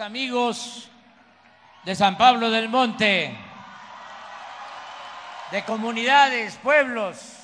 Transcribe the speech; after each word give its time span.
Amigos 0.00 0.90
de 1.84 1.94
San 1.94 2.16
Pablo 2.18 2.50
del 2.50 2.68
Monte, 2.68 3.38
de 5.52 5.64
comunidades, 5.64 6.56
pueblos, 6.56 7.36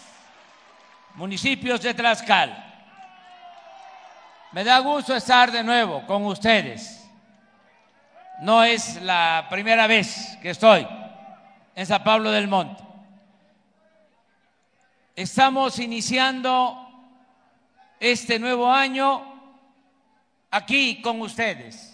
municipios 1.14 1.80
de 1.80 1.94
Tlaxcal. 1.94 2.50
Me 4.50 4.64
da 4.64 4.80
gusto 4.80 5.14
estar 5.14 5.52
de 5.52 5.62
nuevo 5.62 6.04
con 6.04 6.26
ustedes. 6.26 7.08
No 8.40 8.64
es 8.64 9.00
la 9.02 9.46
primera 9.48 9.86
vez 9.86 10.36
que 10.42 10.50
estoy 10.50 10.88
en 11.76 11.86
San 11.86 12.02
Pablo 12.02 12.32
del 12.32 12.48
Monte. 12.48 12.82
Estamos 15.14 15.78
iniciando 15.78 16.76
este 18.00 18.40
nuevo 18.40 18.68
año 18.68 19.22
aquí 20.50 21.00
con 21.02 21.20
ustedes. 21.20 21.89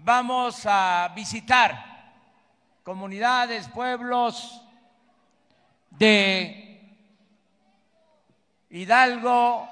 Vamos 0.00 0.64
a 0.64 1.10
visitar 1.14 2.12
comunidades, 2.84 3.68
pueblos 3.68 4.62
de 5.90 6.80
Hidalgo, 8.70 9.68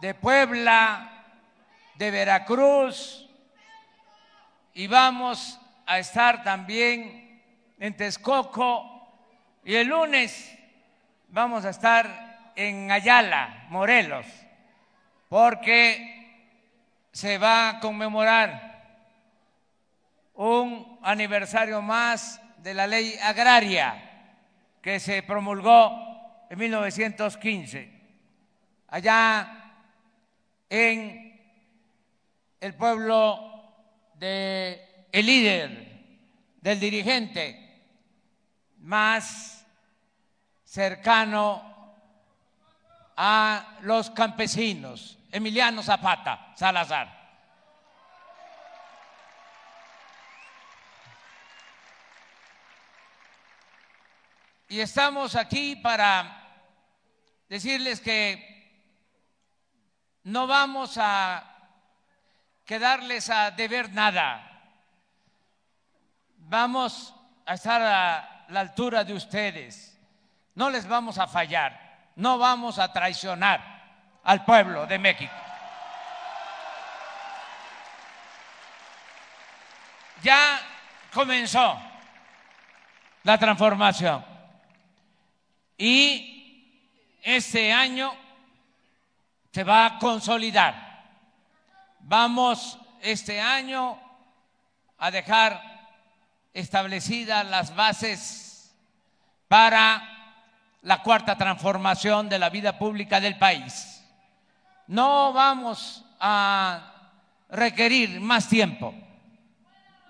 de 0.00 0.14
Puebla, 0.14 1.24
de 1.94 2.10
Veracruz 2.10 3.28
y 4.74 4.88
vamos 4.88 5.58
a 5.86 5.98
estar 5.98 6.42
también 6.42 7.42
en 7.78 7.96
Texcoco 7.96 9.08
y 9.64 9.76
el 9.76 9.86
lunes 9.86 10.52
vamos 11.28 11.64
a 11.64 11.70
estar 11.70 12.52
en 12.56 12.90
Ayala, 12.90 13.66
Morelos, 13.68 14.26
porque 15.28 16.58
se 17.12 17.38
va 17.38 17.68
a 17.68 17.80
conmemorar 17.80 18.69
un 20.40 20.98
aniversario 21.02 21.82
más 21.82 22.40
de 22.62 22.72
la 22.72 22.86
ley 22.86 23.14
agraria 23.22 24.32
que 24.80 24.98
se 24.98 25.22
promulgó 25.22 26.46
en 26.48 26.58
1915. 26.58 28.00
Allá 28.88 29.74
en 30.70 31.38
el 32.58 32.74
pueblo 32.74 33.74
de 34.14 35.06
el 35.12 35.26
líder, 35.26 36.00
del 36.62 36.80
dirigente 36.80 37.82
más 38.78 39.66
cercano 40.64 41.94
a 43.14 43.76
los 43.82 44.08
campesinos, 44.08 45.18
Emiliano 45.30 45.82
Zapata 45.82 46.54
Salazar. 46.56 47.19
Y 54.70 54.80
estamos 54.80 55.34
aquí 55.34 55.74
para 55.74 56.46
decirles 57.48 58.00
que 58.00 58.70
no 60.22 60.46
vamos 60.46 60.96
a 60.96 61.42
quedarles 62.64 63.30
a 63.30 63.50
deber 63.50 63.92
nada. 63.92 64.48
Vamos 66.36 67.12
a 67.46 67.54
estar 67.54 67.82
a 67.82 68.46
la 68.48 68.60
altura 68.60 69.02
de 69.02 69.12
ustedes. 69.12 69.98
No 70.54 70.70
les 70.70 70.86
vamos 70.86 71.18
a 71.18 71.26
fallar. 71.26 72.12
No 72.14 72.38
vamos 72.38 72.78
a 72.78 72.92
traicionar 72.92 73.60
al 74.22 74.44
pueblo 74.44 74.86
de 74.86 75.00
México. 75.00 75.34
Ya 80.22 80.60
comenzó 81.12 81.76
la 83.24 83.36
transformación. 83.36 84.29
Y 85.80 87.16
este 87.22 87.72
año 87.72 88.12
se 89.50 89.64
va 89.64 89.86
a 89.86 89.98
consolidar. 89.98 91.08
Vamos 92.00 92.78
este 93.00 93.40
año 93.40 93.98
a 94.98 95.10
dejar 95.10 95.58
establecidas 96.52 97.46
las 97.46 97.74
bases 97.74 98.76
para 99.48 100.36
la 100.82 101.02
cuarta 101.02 101.38
transformación 101.38 102.28
de 102.28 102.38
la 102.38 102.50
vida 102.50 102.78
pública 102.78 103.18
del 103.18 103.38
país. 103.38 104.04
No 104.86 105.32
vamos 105.32 106.04
a 106.20 106.92
requerir 107.48 108.20
más 108.20 108.50
tiempo. 108.50 108.92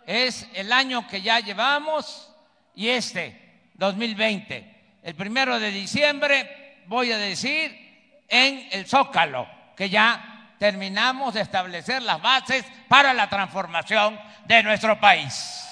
Es 0.04 0.48
el 0.52 0.72
año 0.72 1.06
que 1.06 1.22
ya 1.22 1.38
llevamos 1.38 2.28
y 2.74 2.88
este, 2.88 3.68
2020 3.74 4.79
el 5.02 5.14
primero 5.14 5.58
de 5.58 5.70
diciembre, 5.70 6.82
voy 6.86 7.12
a 7.12 7.18
decir, 7.18 8.24
en 8.28 8.68
el 8.70 8.86
Zócalo, 8.86 9.48
que 9.76 9.88
ya 9.88 10.54
terminamos 10.58 11.34
de 11.34 11.40
establecer 11.40 12.02
las 12.02 12.20
bases 12.20 12.64
para 12.88 13.14
la 13.14 13.28
transformación 13.28 14.18
de 14.44 14.62
nuestro 14.62 15.00
país. 15.00 15.66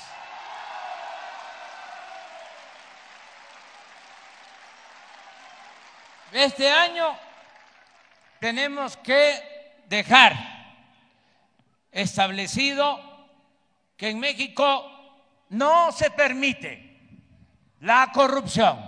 Este 6.33 6.71
año 6.71 7.17
tenemos 8.39 8.97
que 8.99 9.83
dejar 9.87 10.35
establecido 11.91 13.01
que 13.97 14.11
en 14.11 14.21
México 14.21 14.91
no 15.51 15.91
se 15.93 16.11
permite 16.11 17.01
la 17.81 18.11
corrupción. 18.13 18.88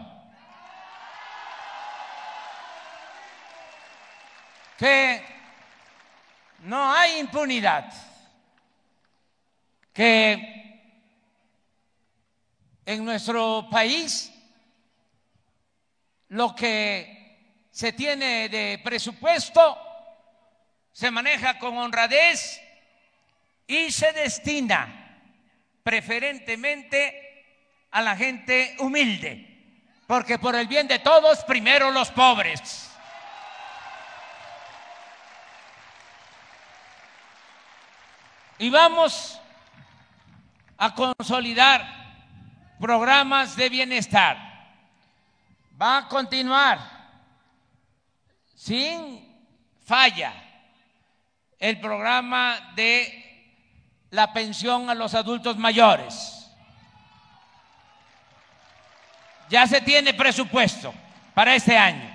Que 4.81 5.23
no 6.61 6.91
hay 6.91 7.19
impunidad, 7.19 7.93
que 9.93 10.81
en 12.87 13.05
nuestro 13.05 13.69
país 13.71 14.33
lo 16.29 16.55
que 16.55 17.67
se 17.71 17.93
tiene 17.93 18.49
de 18.49 18.81
presupuesto 18.83 19.77
se 20.93 21.11
maneja 21.11 21.59
con 21.59 21.77
honradez 21.77 22.59
y 23.67 23.93
se 23.93 24.13
destina 24.13 25.21
preferentemente 25.83 27.45
a 27.91 28.01
la 28.01 28.17
gente 28.17 28.77
humilde, 28.79 29.85
porque 30.07 30.39
por 30.39 30.57
el 30.57 30.69
bien 30.69 30.89
de 30.89 31.01
todos, 31.01 31.45
primero 31.45 31.91
los 31.91 32.11
pobres. 32.11 32.90
Y 38.61 38.69
vamos 38.69 39.41
a 40.77 40.95
consolidar 40.95 41.83
programas 42.79 43.57
de 43.57 43.71
bienestar. 43.71 44.37
Va 45.81 45.97
a 45.97 46.09
continuar 46.09 46.79
sin 48.55 49.35
falla 49.83 50.35
el 51.59 51.81
programa 51.81 52.75
de 52.75 53.57
la 54.11 54.31
pensión 54.31 54.91
a 54.91 54.95
los 54.95 55.15
adultos 55.15 55.57
mayores. 55.57 56.47
Ya 59.49 59.67
se 59.67 59.81
tiene 59.81 60.13
presupuesto 60.13 60.93
para 61.33 61.55
este 61.55 61.79
año. 61.79 62.11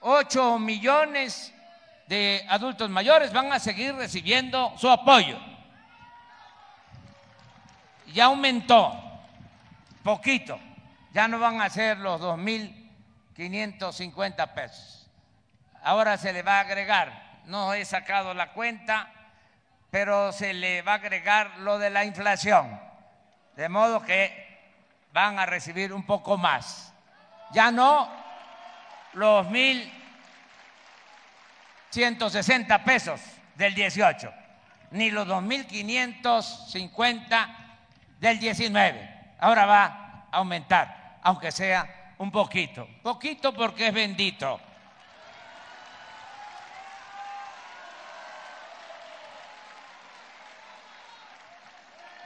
Ocho 0.00 0.58
millones 0.58 1.53
de 2.06 2.46
adultos 2.48 2.88
mayores 2.90 3.32
van 3.32 3.52
a 3.52 3.58
seguir 3.58 3.92
recibiendo 3.94 4.72
su 4.76 4.90
apoyo. 4.90 5.38
Ya 8.12 8.26
aumentó 8.26 9.00
poquito, 10.02 10.60
ya 11.12 11.26
no 11.26 11.38
van 11.38 11.62
a 11.62 11.70
ser 11.70 11.96
los 11.98 12.20
2.550 12.20 14.52
pesos. 14.52 15.08
Ahora 15.82 16.18
se 16.18 16.32
le 16.32 16.42
va 16.42 16.58
a 16.58 16.60
agregar, 16.60 17.40
no 17.46 17.74
he 17.74 17.84
sacado 17.84 18.34
la 18.34 18.52
cuenta, 18.52 19.10
pero 19.90 20.30
se 20.32 20.54
le 20.54 20.82
va 20.82 20.92
a 20.92 20.96
agregar 20.96 21.58
lo 21.58 21.78
de 21.78 21.90
la 21.90 22.04
inflación, 22.04 22.80
de 23.56 23.68
modo 23.68 24.02
que 24.02 24.44
van 25.12 25.38
a 25.38 25.46
recibir 25.46 25.92
un 25.92 26.04
poco 26.04 26.36
más. 26.36 26.92
Ya 27.52 27.70
no 27.70 28.08
los 29.14 29.48
mil 29.50 30.03
160 31.94 32.82
pesos 32.82 33.20
del 33.54 33.72
18, 33.72 34.34
ni 34.90 35.12
los 35.12 35.28
2.550 35.28 37.56
del 38.18 38.40
19. 38.40 39.36
Ahora 39.38 39.64
va 39.64 39.84
a 39.84 40.26
aumentar, 40.38 41.18
aunque 41.22 41.52
sea 41.52 42.14
un 42.18 42.32
poquito. 42.32 42.88
Poquito 43.00 43.54
porque 43.54 43.86
es 43.86 43.94
bendito. 43.94 44.60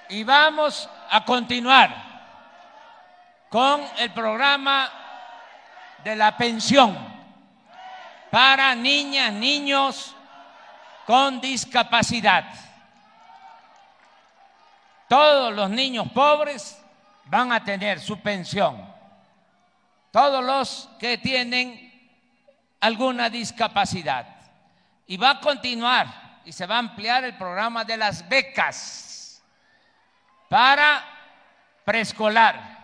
Y 0.08 0.24
vamos 0.24 0.88
a 1.10 1.26
continuar 1.26 1.94
con 3.50 3.82
el 3.98 4.10
programa 4.12 4.90
de 6.02 6.16
la 6.16 6.34
pensión 6.38 7.17
para 8.30 8.74
niñas, 8.74 9.32
niños 9.32 10.14
con 11.06 11.40
discapacidad. 11.40 12.44
Todos 15.08 15.54
los 15.54 15.70
niños 15.70 16.08
pobres 16.12 16.78
van 17.24 17.52
a 17.52 17.64
tener 17.64 18.00
su 18.00 18.20
pensión. 18.20 18.86
Todos 20.10 20.44
los 20.44 20.88
que 20.98 21.18
tienen 21.18 21.88
alguna 22.80 23.30
discapacidad. 23.30 24.26
Y 25.06 25.16
va 25.16 25.30
a 25.30 25.40
continuar 25.40 26.40
y 26.44 26.52
se 26.52 26.66
va 26.66 26.76
a 26.76 26.80
ampliar 26.80 27.24
el 27.24 27.36
programa 27.36 27.84
de 27.84 27.96
las 27.96 28.28
becas 28.28 29.42
para 30.48 31.04
preescolar 31.84 32.78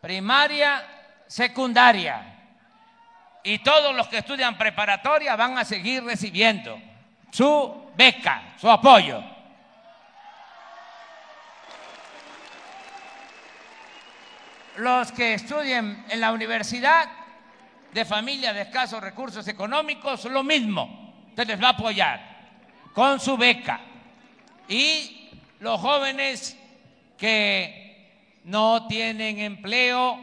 primaria, 0.00 0.84
secundaria. 1.28 2.31
Y 3.44 3.58
todos 3.58 3.94
los 3.94 4.08
que 4.08 4.18
estudian 4.18 4.56
preparatoria 4.56 5.34
van 5.36 5.58
a 5.58 5.64
seguir 5.64 6.04
recibiendo 6.04 6.80
su 7.30 7.90
beca, 7.96 8.54
su 8.60 8.70
apoyo. 8.70 9.22
Los 14.76 15.12
que 15.12 15.34
estudien 15.34 16.04
en 16.08 16.20
la 16.20 16.32
universidad 16.32 17.08
de 17.92 18.04
familia 18.04 18.52
de 18.52 18.62
escasos 18.62 19.02
recursos 19.02 19.46
económicos, 19.48 20.24
lo 20.26 20.42
mismo, 20.42 21.30
se 21.36 21.44
les 21.44 21.60
va 21.60 21.68
a 21.68 21.72
apoyar 21.72 22.32
con 22.94 23.20
su 23.20 23.36
beca. 23.36 23.80
Y 24.68 25.30
los 25.60 25.80
jóvenes 25.80 26.56
que 27.18 28.40
no 28.44 28.86
tienen 28.86 29.38
empleo 29.38 30.18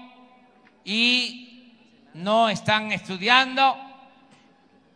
y 0.84 1.49
no 2.14 2.50
están 2.50 2.92
estudiando, 2.92 3.78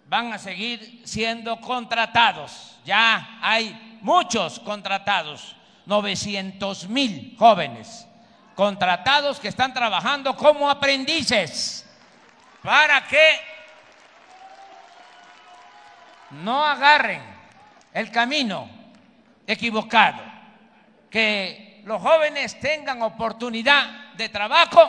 van 0.08 0.34
a 0.34 0.38
seguir 0.38 1.02
siendo 1.04 1.60
contratados. 1.60 2.78
Ya 2.86 3.40
hay 3.42 3.98
muchos 4.02 4.60
contratados, 4.60 5.56
900 5.86 6.88
mil 6.90 7.36
jóvenes 7.38 8.08
contratados 8.56 9.40
que 9.40 9.48
están 9.48 9.74
trabajando 9.74 10.36
como 10.36 10.70
aprendices. 10.70 11.90
Para 12.62 13.06
que 13.08 13.40
no 16.32 16.64
agarren 16.64 17.22
el 17.94 18.10
camino 18.10 18.70
equivocado, 19.46 20.22
que 21.10 21.82
los 21.86 22.02
jóvenes 22.02 22.60
tengan 22.60 23.02
oportunidad 23.02 24.14
de 24.14 24.30
trabajo 24.30 24.80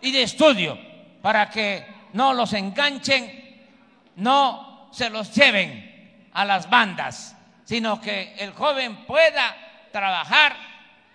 y 0.00 0.12
de 0.12 0.22
estudio 0.22 0.95
para 1.26 1.50
que 1.50 1.84
no 2.12 2.32
los 2.32 2.52
enganchen, 2.52 3.66
no 4.14 4.88
se 4.92 5.10
los 5.10 5.34
lleven 5.34 6.28
a 6.32 6.44
las 6.44 6.70
bandas, 6.70 7.34
sino 7.64 8.00
que 8.00 8.36
el 8.38 8.52
joven 8.52 9.04
pueda 9.06 9.56
trabajar 9.90 10.56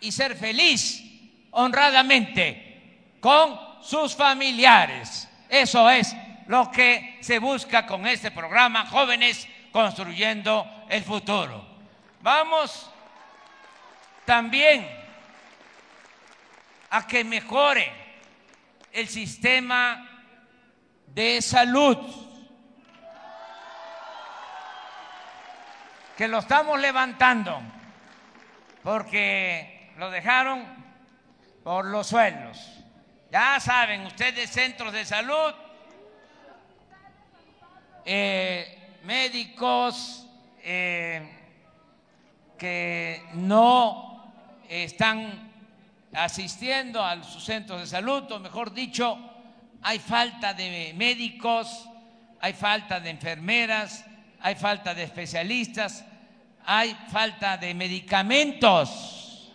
y 0.01 0.11
ser 0.11 0.35
feliz 0.35 1.01
honradamente 1.51 3.15
con 3.21 3.57
sus 3.81 4.13
familiares. 4.13 5.29
Eso 5.47 5.89
es 5.89 6.13
lo 6.47 6.69
que 6.69 7.19
se 7.21 7.39
busca 7.39 7.85
con 7.85 8.05
este 8.05 8.31
programa, 8.31 8.87
jóvenes 8.87 9.47
construyendo 9.71 10.87
el 10.89 11.05
futuro. 11.05 11.65
Vamos 12.19 12.91
también 14.25 14.85
a 16.89 17.07
que 17.07 17.23
mejore 17.23 18.00
el 18.93 19.07
sistema 19.07 20.07
de 21.07 21.41
salud, 21.41 21.97
que 26.17 26.27
lo 26.27 26.39
estamos 26.39 26.79
levantando, 26.79 27.61
porque 28.83 29.91
lo 29.97 30.09
dejaron 30.11 30.65
por 31.63 31.85
los 31.85 32.07
suelos. 32.07 32.83
Ya 33.31 33.59
saben 33.59 34.05
ustedes, 34.05 34.49
centros 34.49 34.91
de 34.91 35.05
salud, 35.05 35.53
eh, 38.05 38.99
médicos 39.03 40.27
eh, 40.63 41.37
que 42.57 43.23
no 43.33 44.33
están 44.67 45.50
asistiendo 46.13 47.03
a 47.03 47.23
sus 47.23 47.43
centros 47.43 47.81
de 47.81 47.87
salud, 47.87 48.29
o 48.31 48.39
mejor 48.39 48.73
dicho, 48.73 49.17
hay 49.81 49.99
falta 49.99 50.53
de 50.53 50.93
médicos, 50.95 51.87
hay 52.39 52.53
falta 52.53 52.99
de 52.99 53.09
enfermeras, 53.09 54.05
hay 54.41 54.55
falta 54.55 54.93
de 54.93 55.03
especialistas, 55.03 56.03
hay 56.65 56.95
falta 57.11 57.57
de 57.57 57.73
medicamentos. 57.73 59.51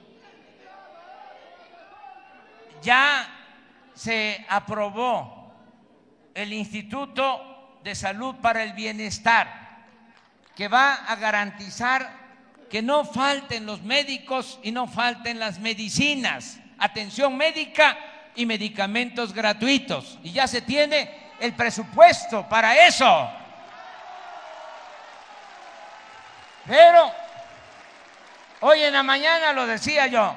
Ya 2.82 3.29
se 3.94 4.44
aprobó 4.49 5.53
el 6.35 6.53
Instituto 6.53 7.79
de 7.82 7.94
Salud 7.94 8.37
para 8.37 8.62
el 8.62 8.73
Bienestar, 8.73 9.85
que 10.55 10.69
va 10.69 10.94
a 10.94 11.17
garantizar 11.17 12.25
que 12.70 12.82
no 12.82 13.04
falten 13.04 13.66
los 13.66 13.82
médicos 13.82 14.58
y 14.62 14.72
no 14.72 14.86
falten 14.86 15.38
las 15.38 15.58
medicinas, 15.58 16.58
atención 16.78 17.36
médica 17.36 17.96
y 18.34 18.46
medicamentos 18.46 19.32
gratuitos. 19.32 20.18
Y 20.22 20.32
ya 20.32 20.46
se 20.46 20.62
tiene 20.62 21.32
el 21.40 21.54
presupuesto 21.54 22.48
para 22.48 22.86
eso. 22.86 23.30
Pero 26.66 27.12
hoy 28.60 28.82
en 28.82 28.92
la 28.92 29.02
mañana 29.02 29.52
lo 29.52 29.66
decía 29.66 30.06
yo 30.08 30.34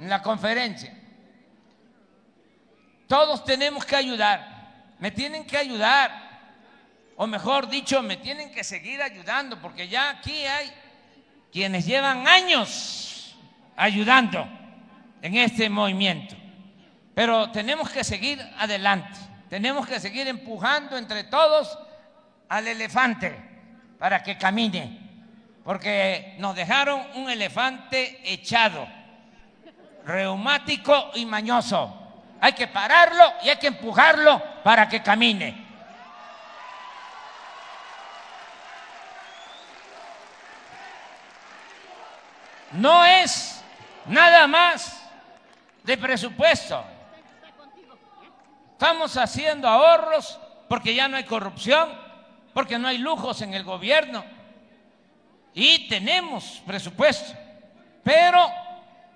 en 0.00 0.08
la 0.08 0.22
conferencia, 0.22 0.92
todos 3.06 3.44
tenemos 3.44 3.84
que 3.84 3.94
ayudar, 3.94 4.94
me 4.98 5.10
tienen 5.10 5.46
que 5.46 5.56
ayudar, 5.56 6.10
o 7.16 7.26
mejor 7.26 7.68
dicho, 7.68 8.02
me 8.02 8.16
tienen 8.16 8.50
que 8.50 8.64
seguir 8.64 9.00
ayudando, 9.02 9.60
porque 9.60 9.86
ya 9.86 10.10
aquí 10.10 10.44
hay 10.46 10.72
quienes 11.54 11.86
llevan 11.86 12.26
años 12.26 13.36
ayudando 13.76 14.44
en 15.22 15.36
este 15.36 15.70
movimiento. 15.70 16.34
Pero 17.14 17.52
tenemos 17.52 17.90
que 17.90 18.02
seguir 18.02 18.40
adelante, 18.58 19.16
tenemos 19.48 19.86
que 19.86 20.00
seguir 20.00 20.26
empujando 20.26 20.98
entre 20.98 21.22
todos 21.22 21.78
al 22.48 22.66
elefante 22.66 23.38
para 24.00 24.20
que 24.20 24.36
camine, 24.36 24.98
porque 25.62 26.34
nos 26.40 26.56
dejaron 26.56 27.00
un 27.14 27.30
elefante 27.30 28.20
echado, 28.24 28.88
reumático 30.04 31.12
y 31.14 31.24
mañoso. 31.24 32.24
Hay 32.40 32.54
que 32.54 32.66
pararlo 32.66 33.32
y 33.44 33.50
hay 33.50 33.58
que 33.58 33.68
empujarlo 33.68 34.42
para 34.64 34.88
que 34.88 35.04
camine. 35.04 35.63
No 42.74 43.04
es 43.04 43.62
nada 44.06 44.46
más 44.46 45.02
de 45.82 45.96
presupuesto. 45.96 46.84
Estamos 48.72 49.16
haciendo 49.16 49.68
ahorros 49.68 50.38
porque 50.68 50.94
ya 50.94 51.08
no 51.08 51.16
hay 51.16 51.24
corrupción, 51.24 51.88
porque 52.52 52.78
no 52.78 52.88
hay 52.88 52.98
lujos 52.98 53.42
en 53.42 53.54
el 53.54 53.64
gobierno 53.64 54.24
y 55.54 55.88
tenemos 55.88 56.62
presupuesto, 56.66 57.32
pero 58.02 58.50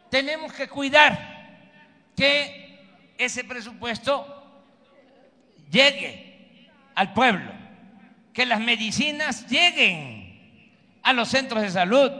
tenemos 0.08 0.52
que 0.52 0.68
cuidar 0.68 1.36
que 2.16 3.14
ese 3.18 3.42
presupuesto 3.44 4.62
llegue 5.68 6.70
al 6.94 7.12
pueblo, 7.12 7.52
que 8.32 8.46
las 8.46 8.60
medicinas 8.60 9.46
lleguen 9.48 10.28
a 11.02 11.12
los 11.12 11.28
centros 11.28 11.62
de 11.62 11.70
salud, 11.70 12.10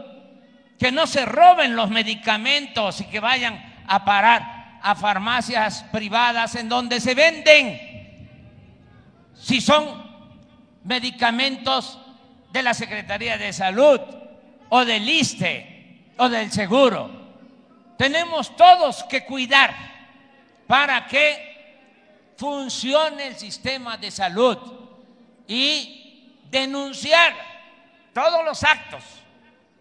que 0.79 0.91
no 0.93 1.05
se 1.05 1.25
roben 1.25 1.75
los 1.75 1.89
medicamentos 1.89 3.01
y 3.01 3.05
que 3.05 3.19
vayan 3.19 3.83
a 3.85 4.05
parar 4.05 4.79
a 4.81 4.95
farmacias 4.95 5.83
privadas 5.91 6.55
en 6.55 6.69
donde 6.69 7.01
se 7.01 7.13
venden. 7.13 8.47
Si 9.35 9.59
son 9.59 10.09
medicamentos 10.85 11.99
de 12.51 12.63
la 12.63 12.73
Secretaría 12.73 13.37
de 13.37 13.51
Salud 13.51 13.99
o 14.69 14.85
del 14.85 15.07
ISTE 15.07 16.13
o 16.17 16.29
del 16.29 16.49
Seguro. 16.51 17.11
Tenemos 17.97 18.55
todos 18.55 19.03
que 19.03 19.25
cuidar 19.25 19.75
para 20.65 21.05
que 21.07 22.33
funcione 22.37 23.27
el 23.27 23.35
sistema 23.35 23.97
de 23.97 24.11
salud 24.11 24.57
y 25.45 26.39
denunciar 26.49 27.33
todos 28.13 28.45
los 28.45 28.63
actos 28.63 29.03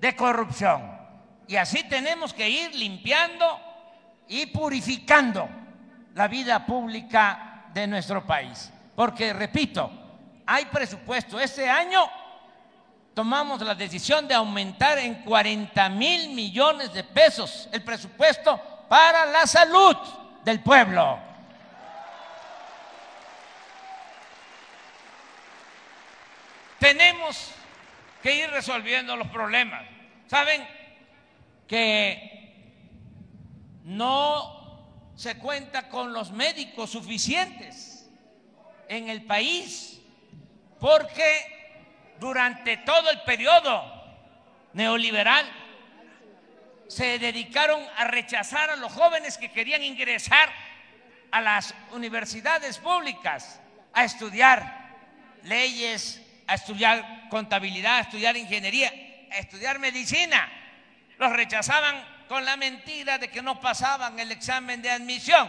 de 0.00 0.16
corrupción. 0.16 0.98
Y 1.46 1.56
así 1.56 1.84
tenemos 1.84 2.34
que 2.34 2.48
ir 2.48 2.74
limpiando 2.74 3.60
y 4.28 4.46
purificando 4.46 5.48
la 6.14 6.28
vida 6.28 6.64
pública 6.66 7.64
de 7.72 7.86
nuestro 7.86 8.26
país. 8.26 8.70
Porque, 8.94 9.32
repito, 9.32 9.90
hay 10.46 10.66
presupuesto. 10.66 11.38
Este 11.40 11.68
año 11.68 12.08
tomamos 13.14 13.60
la 13.62 13.74
decisión 13.74 14.28
de 14.28 14.34
aumentar 14.34 14.98
en 14.98 15.22
40 15.22 15.88
mil 15.90 16.34
millones 16.34 16.92
de 16.92 17.04
pesos 17.04 17.68
el 17.72 17.82
presupuesto 17.82 18.60
para 18.88 19.26
la 19.26 19.46
salud 19.46 19.96
del 20.44 20.60
pueblo. 20.60 21.18
Tenemos 26.78 27.52
que 28.22 28.34
ir 28.34 28.50
resolviendo 28.50 29.16
los 29.16 29.28
problemas. 29.28 29.84
¿Saben 30.26 30.66
que 31.66 32.52
no 33.84 35.12
se 35.16 35.38
cuenta 35.38 35.88
con 35.88 36.12
los 36.12 36.30
médicos 36.32 36.90
suficientes 36.90 38.10
en 38.88 39.08
el 39.08 39.24
país? 39.24 40.00
Porque 40.80 42.14
durante 42.20 42.78
todo 42.78 43.10
el 43.10 43.20
periodo 43.22 43.98
neoliberal 44.72 45.46
se 46.88 47.18
dedicaron 47.18 47.82
a 47.96 48.04
rechazar 48.04 48.70
a 48.70 48.76
los 48.76 48.92
jóvenes 48.92 49.36
que 49.38 49.50
querían 49.50 49.82
ingresar 49.82 50.50
a 51.30 51.40
las 51.40 51.74
universidades 51.92 52.78
públicas 52.78 53.60
a 53.92 54.04
estudiar 54.04 54.96
leyes, 55.44 56.22
a 56.46 56.54
estudiar 56.54 57.17
contabilidad, 57.28 57.96
a 57.96 58.00
estudiar 58.00 58.36
ingeniería, 58.36 58.92
a 59.30 59.38
estudiar 59.38 59.78
medicina. 59.78 60.48
Los 61.18 61.32
rechazaban 61.32 62.04
con 62.28 62.44
la 62.44 62.56
mentira 62.56 63.18
de 63.18 63.28
que 63.28 63.42
no 63.42 63.60
pasaban 63.60 64.18
el 64.18 64.30
examen 64.32 64.82
de 64.82 64.90
admisión, 64.90 65.48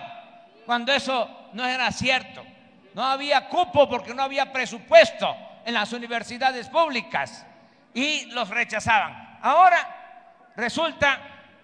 cuando 0.65 0.93
eso 0.93 1.49
no 1.53 1.65
era 1.65 1.91
cierto. 1.91 2.45
No 2.93 3.03
había 3.03 3.47
cupo 3.47 3.87
porque 3.87 4.13
no 4.13 4.23
había 4.23 4.51
presupuesto 4.51 5.35
en 5.65 5.73
las 5.73 5.91
universidades 5.93 6.67
públicas 6.67 7.45
y 7.93 8.25
los 8.27 8.49
rechazaban. 8.49 9.39
Ahora 9.41 10.51
resulta 10.55 11.19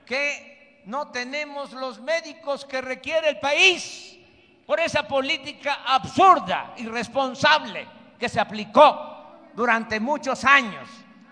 que 0.06 0.84
no 0.86 1.08
tenemos 1.08 1.74
los 1.74 2.00
médicos 2.00 2.66
que 2.66 2.82
requiere 2.82 3.30
el 3.30 3.40
país 3.40 4.18
por 4.66 4.80
esa 4.80 5.08
política 5.08 5.80
absurda, 5.86 6.74
irresponsable 6.78 7.88
que 8.20 8.30
se 8.30 8.40
aplicó 8.40 9.05
durante 9.56 10.00
muchos 10.00 10.44
años. 10.44 10.88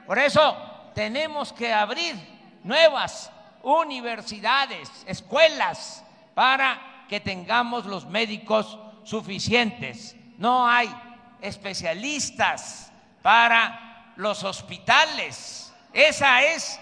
Por 0.06 0.18
eso 0.18 0.56
tenemos 0.96 1.54
que 1.54 1.74
abrir 1.74 2.16
nuevas 2.64 3.32
universidades, 3.64 4.90
escuelas, 5.08 6.04
para 6.34 7.06
que 7.08 7.20
tengamos 7.20 7.86
los 7.86 8.06
médicos 8.06 8.80
suficientes. 9.04 10.16
No 10.38 10.68
hay 10.68 10.94
especialistas 11.42 12.92
para 13.22 14.14
los 14.16 14.44
hospitales. 14.44 15.74
Esa 15.94 16.44
es 16.44 16.80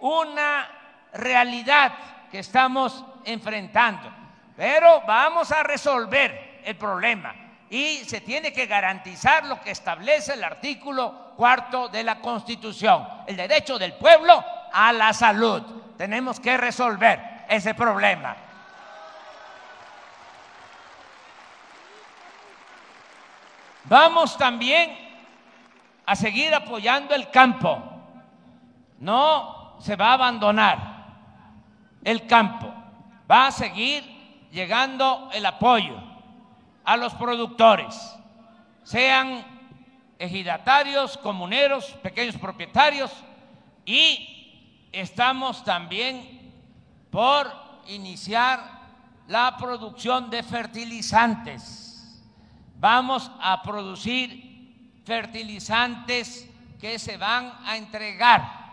una 0.00 0.68
realidad 1.12 1.92
que 2.30 2.38
estamos 2.38 3.04
enfrentando. 3.24 4.10
Pero 4.56 5.02
vamos 5.06 5.50
a 5.52 5.62
resolver 5.62 6.62
el 6.64 6.76
problema 6.76 7.43
y 7.70 8.04
se 8.04 8.20
tiene 8.20 8.52
que 8.52 8.66
garantizar 8.66 9.46
lo 9.46 9.60
que 9.60 9.70
establece 9.70 10.34
el 10.34 10.44
artículo 10.44 11.32
cuarto 11.36 11.88
de 11.88 12.04
la 12.04 12.20
Constitución, 12.20 13.06
el 13.26 13.36
derecho 13.36 13.78
del 13.78 13.94
pueblo 13.94 14.44
a 14.72 14.92
la 14.92 15.12
salud. 15.12 15.62
Tenemos 15.96 16.40
que 16.40 16.56
resolver 16.56 17.44
ese 17.48 17.74
problema. 17.74 18.36
Vamos 23.84 24.36
también 24.38 24.96
a 26.06 26.16
seguir 26.16 26.54
apoyando 26.54 27.14
el 27.14 27.30
campo. 27.30 27.82
No 28.98 29.76
se 29.80 29.96
va 29.96 30.10
a 30.10 30.14
abandonar 30.14 31.06
el 32.02 32.26
campo. 32.26 32.72
Va 33.30 33.48
a 33.48 33.52
seguir 33.52 34.48
llegando 34.50 35.28
el 35.32 35.44
apoyo 35.44 36.13
a 36.84 36.96
los 36.96 37.14
productores, 37.14 38.14
sean 38.82 39.44
ejidatarios, 40.18 41.16
comuneros, 41.18 41.86
pequeños 42.02 42.36
propietarios, 42.36 43.10
y 43.84 44.88
estamos 44.92 45.64
también 45.64 46.52
por 47.10 47.50
iniciar 47.88 48.60
la 49.28 49.56
producción 49.56 50.30
de 50.30 50.42
fertilizantes. 50.42 52.22
Vamos 52.78 53.30
a 53.40 53.62
producir 53.62 55.00
fertilizantes 55.04 56.48
que 56.80 56.98
se 56.98 57.16
van 57.16 57.52
a 57.64 57.76
entregar 57.76 58.64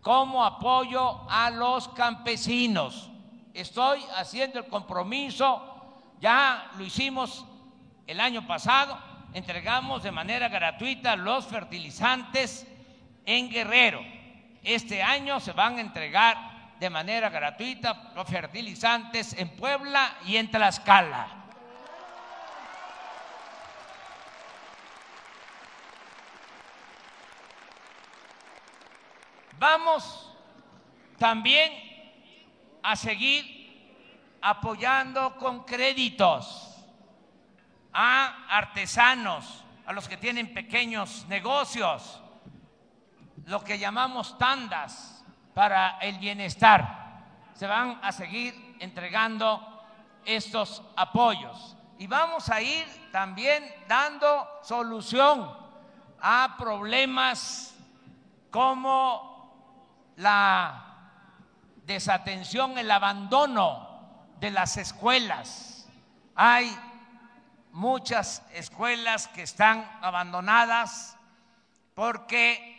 como 0.00 0.44
apoyo 0.44 1.28
a 1.28 1.50
los 1.50 1.88
campesinos. 1.88 3.10
Estoy 3.54 4.04
haciendo 4.16 4.60
el 4.60 4.66
compromiso 4.66 5.77
ya 6.20 6.70
lo 6.76 6.84
hicimos 6.84 7.46
el 8.06 8.20
año 8.20 8.46
pasado, 8.46 8.98
entregamos 9.34 10.02
de 10.02 10.12
manera 10.12 10.48
gratuita 10.48 11.16
los 11.16 11.46
fertilizantes 11.46 12.66
en 13.26 13.50
Guerrero. 13.50 14.00
Este 14.62 15.02
año 15.02 15.40
se 15.40 15.52
van 15.52 15.78
a 15.78 15.80
entregar 15.80 16.36
de 16.80 16.90
manera 16.90 17.28
gratuita 17.28 18.12
los 18.14 18.26
fertilizantes 18.28 19.32
en 19.34 19.50
Puebla 19.50 20.14
y 20.24 20.36
en 20.36 20.50
Tlaxcala. 20.50 21.28
Vamos 29.58 30.32
también 31.18 31.72
a 32.80 32.94
seguir 32.94 33.57
apoyando 34.40 35.36
con 35.36 35.64
créditos 35.64 36.76
a 37.92 38.46
artesanos, 38.48 39.64
a 39.86 39.92
los 39.92 40.08
que 40.08 40.16
tienen 40.16 40.52
pequeños 40.52 41.26
negocios, 41.28 42.20
lo 43.46 43.64
que 43.64 43.78
llamamos 43.78 44.36
tandas 44.38 45.24
para 45.54 45.98
el 45.98 46.18
bienestar. 46.18 47.24
Se 47.54 47.66
van 47.66 47.98
a 48.02 48.12
seguir 48.12 48.76
entregando 48.80 49.82
estos 50.24 50.82
apoyos 50.94 51.76
y 51.98 52.06
vamos 52.06 52.48
a 52.50 52.60
ir 52.60 52.86
también 53.10 53.64
dando 53.88 54.48
solución 54.62 55.50
a 56.20 56.56
problemas 56.58 57.74
como 58.50 60.12
la 60.16 60.84
desatención, 61.84 62.76
el 62.76 62.90
abandono 62.90 63.87
de 64.40 64.50
las 64.50 64.76
escuelas. 64.76 65.86
Hay 66.34 66.76
muchas 67.72 68.42
escuelas 68.52 69.28
que 69.28 69.42
están 69.42 69.88
abandonadas 70.00 71.16
porque 71.94 72.76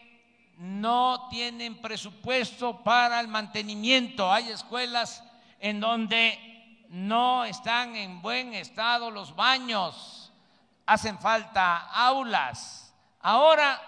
no 0.58 1.28
tienen 1.30 1.82
presupuesto 1.82 2.84
para 2.84 3.20
el 3.20 3.28
mantenimiento. 3.28 4.32
Hay 4.32 4.50
escuelas 4.50 5.24
en 5.60 5.80
donde 5.80 6.86
no 6.89 7.46
están 7.46 7.96
en 7.96 8.22
buen 8.22 8.54
estado 8.54 9.12
los 9.12 9.36
baños, 9.36 10.32
hacen 10.86 11.20
falta 11.20 11.78
aulas. 11.92 12.94
Ahora, 13.20 13.80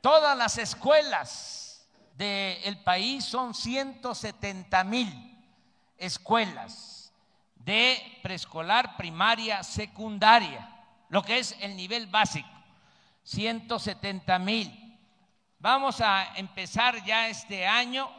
todas 0.00 0.36
las 0.36 0.58
escuelas 0.58 1.88
del 2.14 2.78
país 2.84 3.24
son 3.24 3.54
170 3.54 4.84
mil 4.84 5.31
escuelas 6.02 7.12
de 7.54 8.18
preescolar, 8.22 8.96
primaria, 8.96 9.62
secundaria, 9.62 10.68
lo 11.08 11.22
que 11.22 11.38
es 11.38 11.56
el 11.60 11.76
nivel 11.76 12.08
básico, 12.08 12.48
170 13.22 14.38
mil. 14.40 14.98
Vamos 15.60 16.00
a 16.00 16.34
empezar 16.34 17.04
ya 17.04 17.28
este 17.28 17.66
año, 17.66 18.10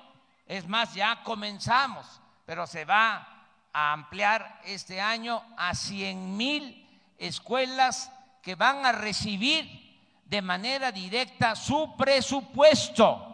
es 0.45 0.65
más, 0.67 0.93
ya 0.93 1.23
comenzamos, 1.23 2.21
pero 2.45 2.65
se 2.65 2.85
va 2.85 3.27
a 3.73 3.91
ampliar 3.91 4.61
este 4.63 5.01
año 5.01 5.43
a 5.57 5.75
100 5.75 6.37
mil 6.37 6.87
escuelas 7.17 8.11
que 8.41 8.55
van 8.55 8.85
a 8.85 8.93
recibir 8.93 9.83
de 10.25 10.41
manera 10.41 10.91
directa 10.91 11.55
su 11.55 11.95
presupuesto 11.97 13.29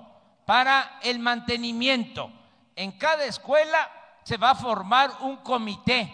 para 0.45 0.99
el 1.03 1.19
mantenimiento. 1.19 2.31
En 2.75 2.93
cada 2.93 3.25
escuela 3.25 3.98
se 4.23 4.37
va 4.37 4.51
a 4.51 4.55
formar 4.55 5.17
un 5.21 5.37
comité 5.37 6.11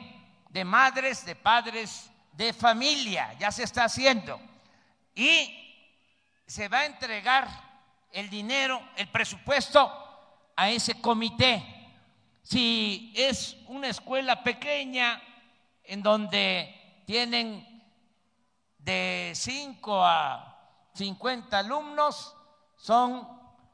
de 0.50 0.64
madres, 0.64 1.26
de 1.26 1.36
padres, 1.36 2.10
de 2.32 2.54
familia, 2.54 3.34
ya 3.40 3.52
se 3.52 3.64
está 3.64 3.84
haciendo. 3.86 4.40
Y 5.14 5.52
se 6.46 6.68
va 6.68 6.80
a 6.80 6.86
entregar 6.86 7.48
el 8.12 8.30
dinero, 8.30 8.82
el 8.96 9.08
presupuesto 9.08 9.92
a 10.56 10.70
ese 10.70 11.02
comité. 11.02 11.64
Si 12.42 13.12
es 13.16 13.58
una 13.68 13.90
escuela 13.90 14.44
pequeña 14.44 15.22
en 15.84 16.02
donde 16.02 17.02
tienen 17.06 17.84
de 18.78 19.34
5 19.36 20.06
a 20.06 20.58
50 20.94 21.60
alumnos, 21.60 22.34
son 22.78 23.28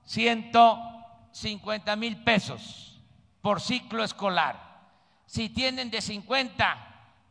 150 0.06 1.96
mil 1.96 2.24
pesos 2.24 2.91
por 3.42 3.62
ciclo 3.62 4.04
escolar. 4.04 4.82
Si 5.26 5.50
tienen 5.50 5.90
de 5.90 6.02
50 6.02 6.78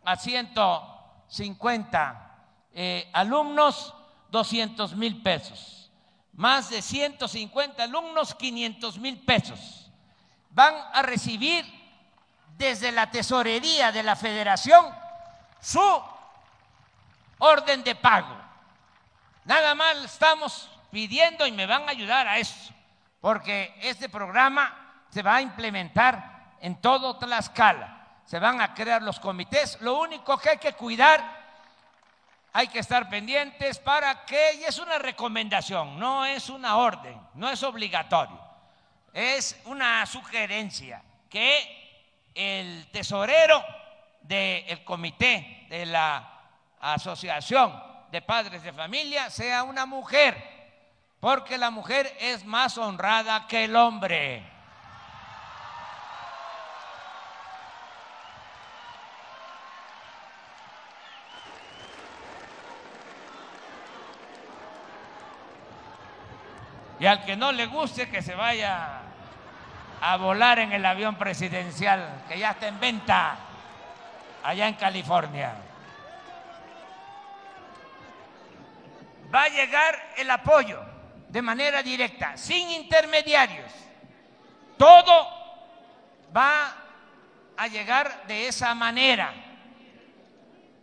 a 0.05 0.17
150 0.17 2.31
eh, 2.73 3.11
alumnos, 3.13 3.95
200 4.31 4.97
mil 4.97 5.23
pesos. 5.23 5.91
Más 6.33 6.71
de 6.71 6.81
150 6.83 7.83
alumnos, 7.83 8.35
500 8.35 8.99
mil 8.99 9.19
pesos. 9.21 9.91
Van 10.51 10.75
a 10.93 11.03
recibir 11.03 11.65
desde 12.57 12.93
la 12.93 13.11
tesorería 13.11 13.93
de 13.93 14.03
la 14.03 14.17
federación 14.17 14.87
su 15.61 16.03
orden 17.39 17.85
de 17.85 17.95
pago. 17.95 18.37
Nada 19.45 19.75
más 19.75 19.97
estamos 20.05 20.71
pidiendo 20.91 21.47
y 21.47 21.53
me 21.53 21.67
van 21.67 21.89
a 21.89 21.93
ayudar 21.93 22.29
a 22.29 22.39
eso, 22.39 22.73
porque 23.21 23.75
este 23.81 24.09
programa 24.09 24.80
se 25.11 25.23
va 25.23 25.37
a 25.37 25.43
implementar 25.43 26.55
en 26.61 26.81
todo 26.81 27.17
Tlaxcala. 27.17 27.99
Se 28.25 28.39
van 28.39 28.61
a 28.61 28.75
crear 28.75 29.03
los 29.03 29.19
comités. 29.19 29.81
Lo 29.81 29.99
único 29.99 30.39
que 30.39 30.51
hay 30.51 30.59
que 30.59 30.73
cuidar, 30.75 31.21
hay 32.53 32.69
que 32.69 32.79
estar 32.79 33.09
pendientes 33.09 33.79
para 33.79 34.25
que, 34.25 34.55
y 34.55 34.65
es 34.65 34.79
una 34.79 34.99
recomendación, 34.99 35.99
no 35.99 36.25
es 36.25 36.49
una 36.49 36.77
orden, 36.77 37.21
no 37.35 37.49
es 37.51 37.63
obligatorio, 37.63 38.41
es 39.13 39.61
una 39.65 40.07
sugerencia 40.07 41.03
que 41.29 41.81
el 42.35 42.89
tesorero 42.93 43.65
del 44.23 44.85
comité 44.85 45.67
de 45.69 45.87
la 45.87 46.41
asociación 46.81 47.83
de 48.11 48.23
padres 48.23 48.63
de 48.63 48.73
familia 48.73 49.31
sea 49.31 49.65
una 49.65 49.87
mujer, 49.87 50.37
porque 51.19 51.59
la 51.59 51.71
mujer 51.71 52.17
es 52.21 52.45
más 52.45 52.79
honrada 52.79 53.47
que 53.47 53.65
el 53.65 53.77
hombre. 53.77 54.60
Y 67.01 67.07
al 67.07 67.25
que 67.25 67.35
no 67.35 67.51
le 67.51 67.67
guste 67.67 68.09
que 68.09 68.23
se 68.23 68.35
vaya 68.35 69.01
a 70.01 70.17
volar 70.17 70.59
en 70.59 70.73
el 70.73 70.85
avión 70.85 71.17
presidencial 71.17 72.25
que 72.29 72.39
ya 72.39 72.51
está 72.51 72.69
en 72.69 72.79
venta 72.79 73.37
allá 74.45 74.69
en 74.69 74.75
California. 74.75 75.55
va 79.33 79.45
a 79.45 79.49
llegar 79.49 80.13
el 80.17 80.31
apoyo 80.31 80.81
de 81.29 81.43
manera 81.43 81.83
directa, 81.83 82.37
sin 82.37 82.71
intermediarios. 82.71 83.71
Todo 84.77 85.29
va 86.37 86.75
a 87.57 87.69
llegar 87.69 88.27
de 88.27 88.49
esa 88.49 88.75
manera. 88.75 89.33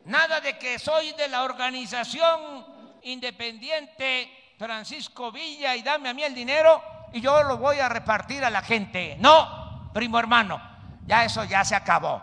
Nada 0.05 0.39
de 0.39 0.57
que 0.57 0.79
soy 0.79 1.11
de 1.13 1.27
la 1.27 1.43
organización 1.43 2.65
independiente 3.03 4.36
Francisco 4.57 5.31
Villa 5.31 5.75
y 5.75 5.83
dame 5.83 6.09
a 6.09 6.13
mí 6.15 6.23
el 6.23 6.33
dinero 6.33 6.81
y 7.13 7.21
yo 7.21 7.43
lo 7.43 7.57
voy 7.57 7.79
a 7.79 7.89
repartir 7.89 8.43
a 8.43 8.49
la 8.49 8.63
gente. 8.63 9.15
No, 9.19 9.91
primo 9.93 10.17
hermano, 10.17 10.59
ya 11.05 11.23
eso 11.23 11.43
ya 11.43 11.63
se 11.63 11.75
acabó, 11.75 12.21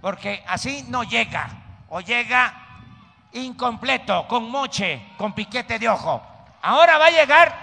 porque 0.00 0.42
así 0.46 0.86
no 0.88 1.02
llega 1.04 1.46
o 1.90 2.00
llega 2.00 2.54
incompleto, 3.32 4.26
con 4.26 4.50
moche, 4.50 5.08
con 5.18 5.34
piquete 5.34 5.78
de 5.78 5.88
ojo. 5.88 6.22
Ahora 6.62 6.96
va 6.96 7.06
a 7.06 7.10
llegar 7.10 7.54